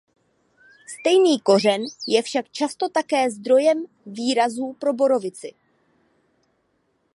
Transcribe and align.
Stejný 0.99 1.39
kořen 1.39 1.81
je 2.07 2.21
však 2.21 2.49
často 2.49 2.89
také 2.89 3.31
zdrojem 3.31 3.85
výrazů 4.05 4.75
pro 4.79 4.93
borovici. 4.93 5.53